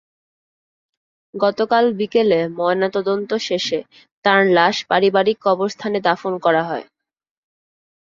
[1.33, 3.79] গতকাল বিকেলে ময়নাতদন্ত শেষে
[4.25, 6.85] তাঁর লাশ পারিবারিক কবরস্থানে দাফন করা হয়।